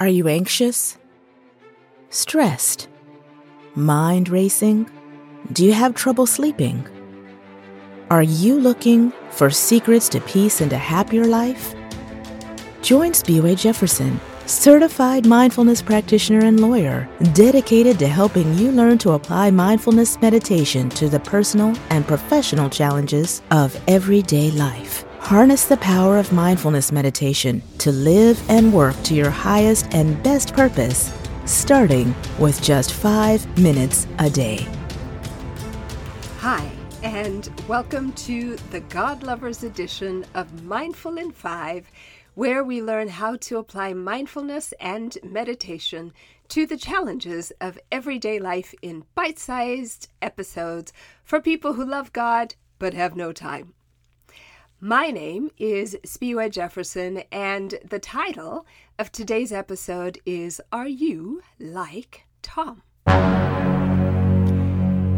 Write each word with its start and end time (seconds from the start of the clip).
Are 0.00 0.08
you 0.08 0.28
anxious? 0.28 0.96
Stressed? 2.08 2.88
Mind 3.74 4.30
racing? 4.30 4.88
Do 5.52 5.62
you 5.62 5.74
have 5.74 5.94
trouble 5.94 6.24
sleeping? 6.24 6.88
Are 8.08 8.22
you 8.22 8.58
looking 8.58 9.12
for 9.28 9.50
secrets 9.50 10.08
to 10.08 10.20
peace 10.22 10.62
and 10.62 10.72
a 10.72 10.78
happier 10.78 11.26
life? 11.26 11.74
Join 12.80 13.12
Spiwe 13.12 13.54
Jefferson, 13.58 14.18
certified 14.46 15.26
mindfulness 15.26 15.82
practitioner 15.82 16.46
and 16.46 16.60
lawyer, 16.60 17.06
dedicated 17.34 17.98
to 17.98 18.08
helping 18.08 18.54
you 18.54 18.72
learn 18.72 18.96
to 18.98 19.10
apply 19.10 19.50
mindfulness 19.50 20.18
meditation 20.22 20.88
to 20.88 21.10
the 21.10 21.20
personal 21.20 21.76
and 21.90 22.08
professional 22.08 22.70
challenges 22.70 23.42
of 23.50 23.78
everyday 23.86 24.50
life. 24.52 25.04
Harness 25.20 25.66
the 25.66 25.76
power 25.76 26.18
of 26.18 26.32
mindfulness 26.32 26.90
meditation 26.90 27.62
to 27.78 27.92
live 27.92 28.42
and 28.50 28.72
work 28.72 29.00
to 29.04 29.14
your 29.14 29.30
highest 29.30 29.86
and 29.94 30.20
best 30.24 30.54
purpose, 30.54 31.16
starting 31.44 32.12
with 32.40 32.60
just 32.60 32.92
five 32.92 33.46
minutes 33.56 34.08
a 34.18 34.28
day. 34.28 34.66
Hi, 36.38 36.68
and 37.04 37.48
welcome 37.68 38.12
to 38.14 38.56
the 38.72 38.80
God 38.80 39.22
Lovers 39.22 39.62
edition 39.62 40.26
of 40.34 40.64
Mindful 40.64 41.16
in 41.16 41.30
Five, 41.30 41.88
where 42.34 42.64
we 42.64 42.82
learn 42.82 43.06
how 43.06 43.36
to 43.36 43.58
apply 43.58 43.92
mindfulness 43.92 44.72
and 44.80 45.16
meditation 45.22 46.12
to 46.48 46.66
the 46.66 46.78
challenges 46.78 47.52
of 47.60 47.78
everyday 47.92 48.40
life 48.40 48.74
in 48.82 49.04
bite 49.14 49.38
sized 49.38 50.08
episodes 50.20 50.92
for 51.22 51.40
people 51.40 51.74
who 51.74 51.84
love 51.84 52.12
God 52.12 52.56
but 52.80 52.94
have 52.94 53.14
no 53.14 53.32
time. 53.32 53.74
My 54.82 55.10
name 55.10 55.50
is 55.58 55.94
Spiwe 56.06 56.50
Jefferson, 56.50 57.24
and 57.30 57.78
the 57.84 57.98
title 57.98 58.64
of 58.98 59.12
today's 59.12 59.52
episode 59.52 60.18
is 60.24 60.58
Are 60.72 60.88
You 60.88 61.42
Like 61.58 62.24
Tom? 62.40 62.80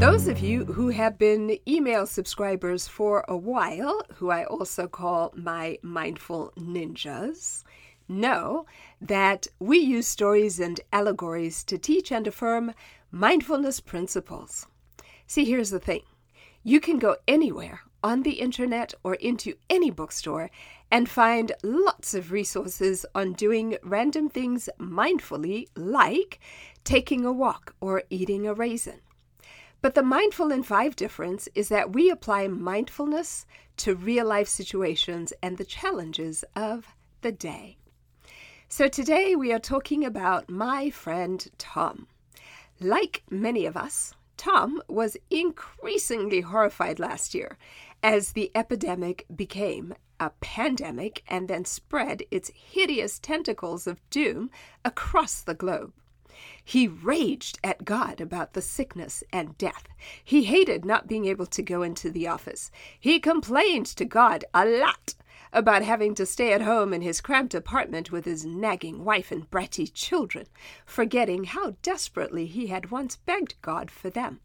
Those 0.00 0.26
of 0.26 0.40
you 0.40 0.64
who 0.64 0.88
have 0.88 1.16
been 1.16 1.58
email 1.68 2.08
subscribers 2.08 2.88
for 2.88 3.24
a 3.28 3.36
while, 3.36 4.02
who 4.14 4.30
I 4.30 4.42
also 4.46 4.88
call 4.88 5.32
my 5.36 5.78
mindful 5.80 6.52
ninjas, 6.58 7.62
know 8.08 8.66
that 9.00 9.46
we 9.60 9.78
use 9.78 10.08
stories 10.08 10.58
and 10.58 10.80
allegories 10.92 11.62
to 11.64 11.78
teach 11.78 12.10
and 12.10 12.26
affirm 12.26 12.74
mindfulness 13.12 13.78
principles. 13.78 14.66
See, 15.28 15.44
here's 15.44 15.70
the 15.70 15.78
thing 15.78 16.02
you 16.64 16.80
can 16.80 16.98
go 16.98 17.14
anywhere 17.28 17.82
on 18.02 18.22
the 18.22 18.40
internet 18.40 18.94
or 19.02 19.14
into 19.14 19.54
any 19.70 19.90
bookstore 19.90 20.50
and 20.90 21.08
find 21.08 21.52
lots 21.62 22.14
of 22.14 22.32
resources 22.32 23.06
on 23.14 23.32
doing 23.32 23.76
random 23.82 24.28
things 24.28 24.68
mindfully, 24.78 25.68
like 25.74 26.38
taking 26.84 27.24
a 27.24 27.32
walk 27.32 27.74
or 27.80 28.02
eating 28.10 28.46
a 28.46 28.54
raisin. 28.54 29.00
But 29.80 29.94
the 29.94 30.02
mindful 30.02 30.52
in 30.52 30.62
five 30.62 30.94
difference 30.94 31.48
is 31.54 31.68
that 31.68 31.92
we 31.92 32.10
apply 32.10 32.46
mindfulness 32.48 33.46
to 33.78 33.94
real 33.94 34.26
life 34.26 34.48
situations 34.48 35.32
and 35.42 35.58
the 35.58 35.64
challenges 35.64 36.44
of 36.54 36.86
the 37.22 37.32
day. 37.32 37.76
So 38.68 38.88
today 38.88 39.34
we 39.34 39.52
are 39.52 39.58
talking 39.58 40.04
about 40.04 40.48
my 40.48 40.90
friend 40.90 41.46
Tom. 41.58 42.06
Like 42.80 43.22
many 43.28 43.66
of 43.66 43.76
us, 43.76 44.14
Tom 44.36 44.82
was 44.88 45.16
increasingly 45.30 46.40
horrified 46.40 46.98
last 46.98 47.34
year 47.34 47.58
as 48.02 48.32
the 48.32 48.50
epidemic 48.54 49.26
became 49.34 49.94
a 50.18 50.30
pandemic 50.40 51.22
and 51.28 51.48
then 51.48 51.64
spread 51.64 52.22
its 52.30 52.50
hideous 52.54 53.18
tentacles 53.18 53.86
of 53.86 54.00
doom 54.10 54.50
across 54.84 55.40
the 55.40 55.54
globe. 55.54 55.92
He 56.64 56.88
raged 56.88 57.58
at 57.62 57.84
God 57.84 58.20
about 58.20 58.54
the 58.54 58.62
sickness 58.62 59.22
and 59.32 59.58
death. 59.58 59.88
He 60.24 60.44
hated 60.44 60.84
not 60.84 61.06
being 61.06 61.26
able 61.26 61.46
to 61.46 61.62
go 61.62 61.82
into 61.82 62.10
the 62.10 62.26
office. 62.28 62.70
He 62.98 63.20
complained 63.20 63.86
to 63.86 64.04
God 64.04 64.44
a 64.54 64.64
lot 64.64 65.14
about 65.52 65.82
having 65.82 66.14
to 66.14 66.24
stay 66.24 66.52
at 66.52 66.62
home 66.62 66.94
in 66.94 67.02
his 67.02 67.20
cramped 67.20 67.54
apartment 67.54 68.10
with 68.10 68.24
his 68.24 68.46
nagging 68.46 69.04
wife 69.04 69.30
and 69.30 69.50
bratty 69.50 69.92
children, 69.92 70.46
forgetting 70.86 71.44
how 71.44 71.76
desperately 71.82 72.46
he 72.46 72.68
had 72.68 72.90
once 72.90 73.16
begged 73.16 73.54
God 73.60 73.90
for 73.90 74.08
them. 74.08 74.40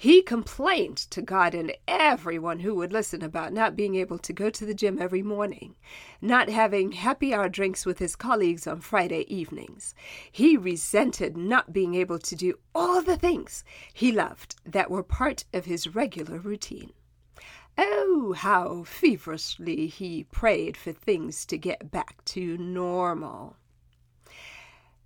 He 0.00 0.22
complained 0.22 0.96
to 1.10 1.20
God 1.20 1.54
and 1.54 1.74
everyone 1.86 2.60
who 2.60 2.74
would 2.74 2.90
listen 2.90 3.22
about 3.22 3.52
not 3.52 3.76
being 3.76 3.96
able 3.96 4.16
to 4.20 4.32
go 4.32 4.48
to 4.48 4.64
the 4.64 4.72
gym 4.72 4.98
every 4.98 5.22
morning, 5.22 5.76
not 6.22 6.48
having 6.48 6.92
happy 6.92 7.34
hour 7.34 7.50
drinks 7.50 7.84
with 7.84 7.98
his 7.98 8.16
colleagues 8.16 8.66
on 8.66 8.80
Friday 8.80 9.26
evenings. 9.28 9.94
He 10.32 10.56
resented 10.56 11.36
not 11.36 11.74
being 11.74 11.94
able 11.96 12.18
to 12.18 12.34
do 12.34 12.54
all 12.74 13.02
the 13.02 13.18
things 13.18 13.62
he 13.92 14.10
loved 14.10 14.56
that 14.64 14.90
were 14.90 15.02
part 15.02 15.44
of 15.52 15.66
his 15.66 15.94
regular 15.94 16.38
routine. 16.38 16.94
Oh, 17.76 18.32
how 18.32 18.84
feverishly 18.84 19.86
he 19.86 20.24
prayed 20.24 20.78
for 20.78 20.92
things 20.92 21.44
to 21.44 21.58
get 21.58 21.90
back 21.90 22.24
to 22.24 22.56
normal. 22.56 23.58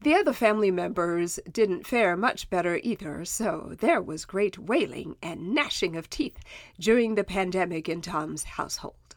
The 0.00 0.14
other 0.14 0.32
family 0.32 0.70
members 0.70 1.40
didn't 1.50 1.86
fare 1.86 2.16
much 2.16 2.48
better 2.50 2.78
either, 2.84 3.24
so 3.24 3.74
there 3.80 4.00
was 4.00 4.24
great 4.24 4.56
wailing 4.56 5.16
and 5.20 5.52
gnashing 5.52 5.96
of 5.96 6.08
teeth 6.08 6.38
during 6.78 7.16
the 7.16 7.24
pandemic 7.24 7.88
in 7.88 8.00
Tom's 8.00 8.44
household. 8.44 9.16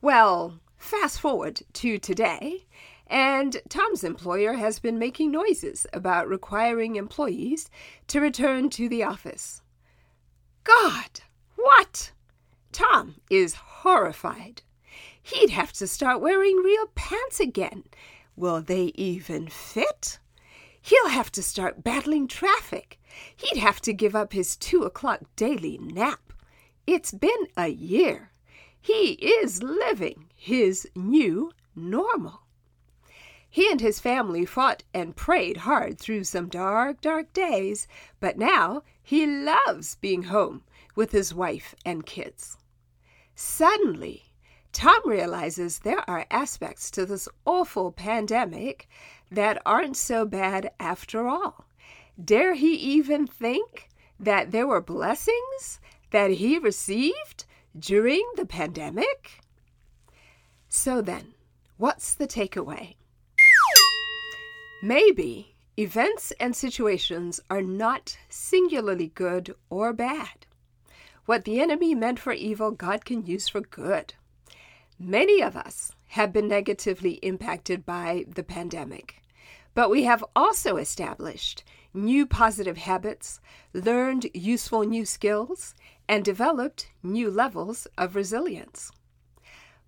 Well, 0.00 0.58
fast 0.78 1.20
forward 1.20 1.60
to 1.74 1.98
today, 1.98 2.66
and 3.06 3.60
Tom's 3.68 4.04
employer 4.04 4.54
has 4.54 4.78
been 4.78 4.98
making 4.98 5.30
noises 5.30 5.86
about 5.92 6.26
requiring 6.26 6.96
employees 6.96 7.70
to 8.08 8.20
return 8.20 8.70
to 8.70 8.88
the 8.88 9.02
office. 9.02 9.60
God, 10.64 11.20
what? 11.56 12.12
Tom 12.72 13.16
is 13.28 13.54
horrified. 13.54 14.62
He'd 15.22 15.50
have 15.50 15.72
to 15.74 15.86
start 15.86 16.22
wearing 16.22 16.56
real 16.56 16.86
pants 16.94 17.38
again 17.38 17.84
Will 18.36 18.60
they 18.60 18.92
even 18.94 19.48
fit? 19.48 20.18
He'll 20.80 21.08
have 21.08 21.30
to 21.32 21.42
start 21.42 21.84
battling 21.84 22.28
traffic. 22.28 22.98
He'd 23.34 23.58
have 23.58 23.80
to 23.82 23.92
give 23.92 24.14
up 24.14 24.32
his 24.32 24.56
two 24.56 24.82
o'clock 24.82 25.20
daily 25.36 25.78
nap. 25.78 26.32
It's 26.86 27.12
been 27.12 27.46
a 27.56 27.68
year. 27.68 28.32
He 28.80 29.12
is 29.12 29.62
living 29.62 30.26
his 30.34 30.86
new 30.94 31.52
normal. 31.74 32.40
He 33.48 33.70
and 33.70 33.80
his 33.80 34.00
family 34.00 34.44
fought 34.44 34.82
and 34.92 35.14
prayed 35.14 35.58
hard 35.58 35.98
through 35.98 36.24
some 36.24 36.48
dark, 36.48 37.00
dark 37.00 37.32
days, 37.32 37.86
but 38.18 38.36
now 38.36 38.82
he 39.00 39.26
loves 39.26 39.94
being 39.94 40.24
home 40.24 40.64
with 40.96 41.12
his 41.12 41.32
wife 41.32 41.74
and 41.86 42.04
kids. 42.04 42.58
Suddenly, 43.36 44.24
Tom 44.74 45.00
realizes 45.04 45.78
there 45.78 46.08
are 46.10 46.26
aspects 46.32 46.90
to 46.90 47.06
this 47.06 47.28
awful 47.44 47.92
pandemic 47.92 48.88
that 49.30 49.62
aren't 49.64 49.96
so 49.96 50.26
bad 50.26 50.72
after 50.80 51.28
all. 51.28 51.64
Dare 52.22 52.54
he 52.54 52.74
even 52.74 53.28
think 53.28 53.88
that 54.18 54.50
there 54.50 54.66
were 54.66 54.80
blessings 54.80 55.80
that 56.10 56.32
he 56.32 56.58
received 56.58 57.44
during 57.78 58.28
the 58.34 58.44
pandemic? 58.44 59.40
So 60.68 61.00
then, 61.00 61.34
what's 61.76 62.12
the 62.12 62.26
takeaway? 62.26 62.96
Maybe 64.82 65.54
events 65.78 66.32
and 66.40 66.54
situations 66.54 67.38
are 67.48 67.62
not 67.62 68.18
singularly 68.28 69.12
good 69.14 69.54
or 69.70 69.92
bad. 69.92 70.46
What 71.26 71.44
the 71.44 71.60
enemy 71.60 71.94
meant 71.94 72.18
for 72.18 72.32
evil, 72.32 72.72
God 72.72 73.04
can 73.04 73.24
use 73.24 73.48
for 73.48 73.60
good. 73.60 74.14
Many 74.98 75.42
of 75.42 75.56
us 75.56 75.90
have 76.08 76.32
been 76.32 76.46
negatively 76.46 77.14
impacted 77.14 77.84
by 77.84 78.26
the 78.28 78.44
pandemic, 78.44 79.22
but 79.74 79.90
we 79.90 80.04
have 80.04 80.24
also 80.36 80.76
established 80.76 81.64
new 81.92 82.26
positive 82.26 82.76
habits, 82.76 83.40
learned 83.72 84.30
useful 84.32 84.84
new 84.84 85.04
skills, 85.04 85.74
and 86.08 86.24
developed 86.24 86.92
new 87.02 87.28
levels 87.28 87.88
of 87.98 88.14
resilience. 88.14 88.92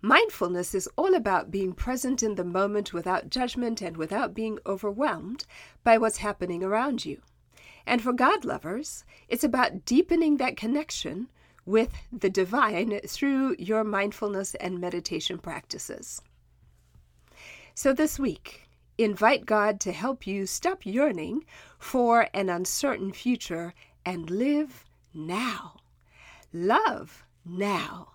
Mindfulness 0.00 0.74
is 0.74 0.88
all 0.96 1.14
about 1.14 1.50
being 1.50 1.72
present 1.72 2.22
in 2.22 2.36
the 2.36 2.44
moment 2.44 2.92
without 2.92 3.28
judgment 3.28 3.82
and 3.82 3.96
without 3.96 4.34
being 4.34 4.58
overwhelmed 4.66 5.44
by 5.82 5.98
what's 5.98 6.18
happening 6.18 6.62
around 6.62 7.04
you. 7.04 7.20
And 7.86 8.00
for 8.00 8.12
God 8.12 8.44
lovers, 8.44 9.04
it's 9.28 9.44
about 9.44 9.84
deepening 9.84 10.36
that 10.36 10.56
connection 10.56 11.28
with 11.64 11.92
the 12.12 12.30
divine 12.30 13.00
through 13.06 13.56
your 13.58 13.84
mindfulness 13.84 14.54
and 14.56 14.80
meditation 14.80 15.38
practices. 15.38 16.20
So, 17.74 17.92
this 17.92 18.18
week, 18.18 18.68
invite 18.98 19.46
God 19.46 19.80
to 19.80 19.92
help 19.92 20.26
you 20.26 20.46
stop 20.46 20.84
yearning 20.84 21.44
for 21.78 22.28
an 22.34 22.48
uncertain 22.48 23.12
future 23.12 23.74
and 24.04 24.28
live 24.28 24.84
now. 25.14 25.80
Love 26.52 27.24
now. 27.44 28.08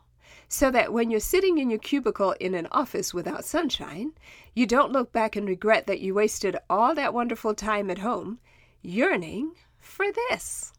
so 0.50 0.72
that 0.72 0.94
when 0.94 1.12
you're 1.12 1.20
sitting 1.20 1.58
in 1.58 1.70
your 1.70 1.80
cubicle 1.80 2.32
in 2.40 2.54
an 2.56 2.68
office 2.72 3.14
without 3.14 3.44
sunshine, 3.44 4.14
you 4.54 4.66
don't 4.66 4.94
look 4.94 5.12
back 5.12 5.36
and 5.36 5.48
regret 5.48 5.88
that 5.88 6.00
you 6.00 6.14
wasted 6.14 6.56
all 6.70 6.96
that 6.96 7.14
wonderful 7.14 7.54
time 7.54 7.90
at 7.90 7.98
home 7.98 8.40
yearning 8.82 9.52
for 9.80 10.06
this. 10.30 10.72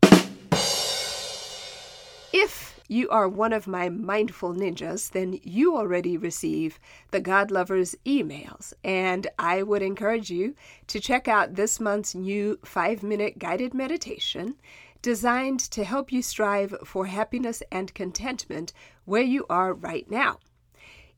If 2.32 2.78
you 2.88 3.08
are 3.08 3.26
one 3.26 3.54
of 3.54 3.66
my 3.66 3.88
mindful 3.88 4.52
ninjas, 4.52 5.10
then 5.10 5.40
you 5.42 5.76
already 5.76 6.18
receive 6.18 6.78
the 7.10 7.20
God 7.20 7.50
Lovers 7.50 7.94
emails, 8.04 8.74
and 8.84 9.26
I 9.38 9.62
would 9.62 9.80
encourage 9.80 10.28
you 10.30 10.54
to 10.88 11.00
check 11.00 11.26
out 11.26 11.54
this 11.54 11.80
month's 11.80 12.14
new 12.14 12.58
five 12.64 13.02
minute 13.02 13.38
guided 13.38 13.72
meditation 13.72 14.56
designed 15.00 15.60
to 15.60 15.84
help 15.84 16.12
you 16.12 16.20
strive 16.20 16.74
for 16.84 17.06
happiness 17.06 17.62
and 17.72 17.94
contentment 17.94 18.74
where 19.06 19.22
you 19.22 19.46
are 19.48 19.72
right 19.72 20.10
now. 20.10 20.38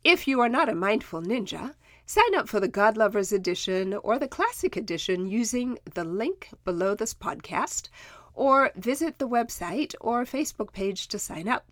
If 0.04 0.28
you 0.28 0.40
are 0.40 0.48
not 0.48 0.68
a 0.68 0.74
mindful 0.74 1.22
ninja, 1.22 1.74
sign 2.06 2.34
up 2.36 2.48
for 2.48 2.60
the 2.60 2.68
God 2.68 2.96
Lovers 2.96 3.32
edition 3.32 3.94
or 3.94 4.18
the 4.18 4.28
Classic 4.28 4.76
edition 4.76 5.26
using 5.26 5.78
the 5.94 6.04
link 6.04 6.48
below 6.64 6.94
this 6.94 7.14
podcast, 7.14 7.88
or 8.34 8.70
visit 8.76 9.18
the 9.18 9.28
website 9.28 9.94
or 10.00 10.24
Facebook 10.24 10.72
page 10.72 11.08
to 11.08 11.18
sign 11.18 11.48
up. 11.48 11.66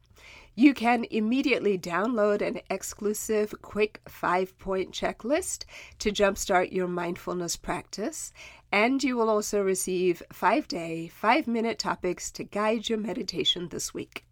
You 0.55 0.75
can 0.75 1.05
immediately 1.11 1.79
download 1.79 2.43
an 2.43 2.61
exclusive 2.69 3.55
quick 3.63 4.01
five 4.09 4.59
point 4.59 4.91
checklist 4.91 5.65
to 6.01 6.11
jumpstart 6.11 6.73
your 6.73 6.89
mindfulness 6.89 7.57
practice, 7.57 8.33
and 8.73 9.03
you 9.05 9.17
will 9.17 9.31
also 9.31 9.63
receive 9.63 10.21
five 10.33 10.67
day, 10.67 11.07
five 11.09 11.47
minute 11.47 11.79
topics 11.79 12.33
to 12.33 12.43
guide 12.43 12.89
your 12.89 12.99
meditation 12.99 13.69
this 13.69 13.95
week. 13.95 14.25